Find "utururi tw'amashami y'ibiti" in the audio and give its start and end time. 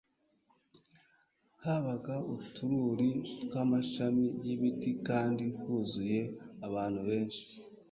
2.35-4.89